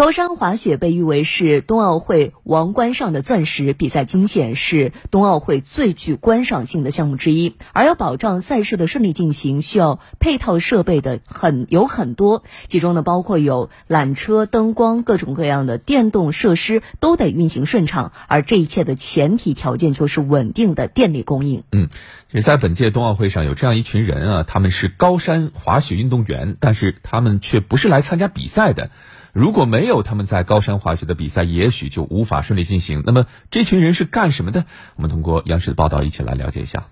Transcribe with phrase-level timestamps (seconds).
[0.00, 7.56] 高山滑雪被誉为是冬奥会王冠上的钻石，比赛惊险是冬奥会最具观赏性的项目之一。
[7.74, 18.12] 而要保障赛事的顺利进行，需要配套设备的很有很多，其中呢包括有缆车、灯光、各种各样的电动设施都得运行顺畅。
[18.26, 21.64] 而这一切的前提条件就是稳定的电力供应。
[21.72, 21.90] 嗯，
[22.32, 28.90] 其实在本届冬奥会上有这样一群人啊，他们是高山滑雪运动员，但是他们却不是来参加比赛的。
[29.32, 33.02] 如果没有他们在高山滑雪的比赛，也许就无法顺利进行。
[33.06, 34.64] 那么，这群人是干什么的？
[34.96, 36.86] 我们通过央视的报道一起来了解一下。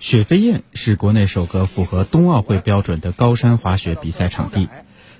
[0.00, 4.68] 雪飞燕是国内首个符合冬奥会标准的高山滑雪比赛场地，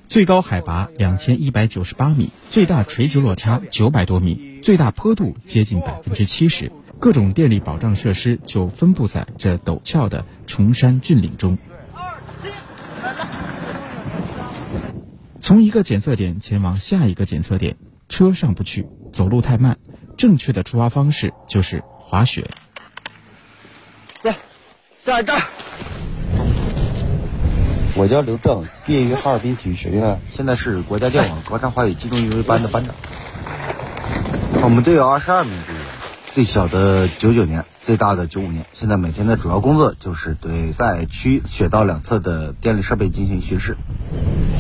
[0.08, 11.58] 最高海拔两千一百九十八米，最大垂直落差九百多米，最大坡度接近百分之七十，各种电力保障设施就分布在这陡峭的崇山峻岭中。
[15.52, 17.76] 从一个检测点前往下一个检测点，
[18.08, 19.76] 车上不去，走路太慢。
[20.16, 22.48] 正确的出发方式就是滑雪。
[24.22, 24.34] 来，
[24.96, 25.42] 下一站。
[27.94, 32.94] 我叫刘正，毕业于哈尔滨体育学院，现在是国家电网高山滑雪机动运维班的班长。
[34.62, 35.84] 我们队有二十二名队员，
[36.32, 38.64] 最小的九九年，最大的九五年。
[38.72, 43.76] 现在每天的主要工作就是对赛区雪道两侧的电力设备进行巡视。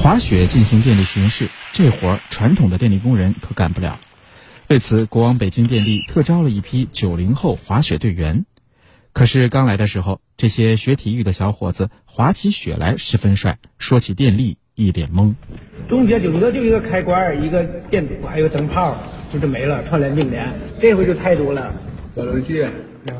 [0.02, 4.00] 滑雪进行电力巡视，这活儿传统的电力工人可干不了。
[4.66, 8.44] 为此，国网北京电力特招了一批九零后滑雪队员。
[9.12, 15.36] 可是刚来的时候，这些学体育的小伙子滑起雪来十分帅，说起电力一脸懵。
[15.88, 18.96] 中学顶多就一个开关、一个电阻，还有灯泡，
[19.32, 20.52] 就这没了，串联并联。
[20.80, 21.72] 这回就太多了，
[22.14, 22.66] 小流器。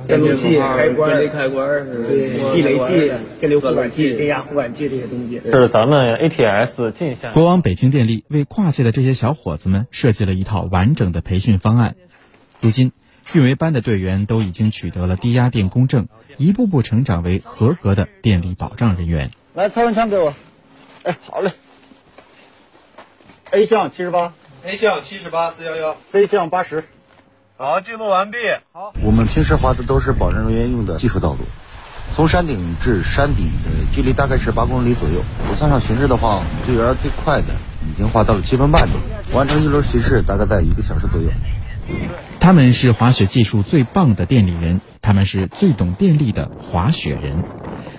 [0.06, 1.66] 电流器、开关、电力开关
[2.06, 5.40] 对，地雷器、电流护管器、电压互管器这些东西。
[5.44, 7.32] 是咱们 ATS 进下。
[7.32, 11.96] 国网北京电力为跨界的这些小伙子们设计了一套完整的培训方案。
[12.60, 12.92] 如今，
[13.32, 16.06] 运维班的队员都已经取得了低压电工证，
[16.36, 19.32] 一步步成长为合格的电力保障人员。
[19.54, 20.32] 来，测温枪给我。
[21.02, 21.50] 哎，好嘞。
[23.50, 24.32] A 项七十八
[24.64, 26.84] ，A 项七十八四幺幺，C 项八十。
[27.56, 28.38] 好，记录完毕。
[28.72, 31.40] 好，我们平时滑的都是保障人员用的技术道路，
[32.14, 35.22] 从山顶至山底的距离大概是八公里左右。
[35.46, 39.00] 不算上巡视的话，队员最快的已经滑到了七分半钟，
[39.32, 41.30] 完成一轮巡视大概在一个小时左右。
[42.40, 47.44] 他们是滑雪技术最棒的电力人，他们是最懂电力的滑雪人。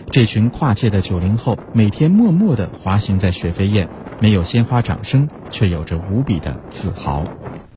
[0.09, 3.87] 这群跨界的九零后每天默默地滑行在雪飞燕，
[4.19, 7.25] 没有鲜花掌声，却有着无比的自豪。